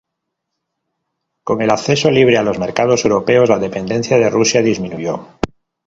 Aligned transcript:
Con 1.43 1.61
el 1.61 1.69
acceso 1.69 2.09
libre 2.09 2.39
a 2.39 2.41
los 2.41 2.57
mercados 2.57 3.05
europeos 3.05 3.49
la 3.49 3.59
dependencia 3.59 4.17
de 4.17 4.31
Rusia 4.31 4.63
disminuyó. 4.63 5.27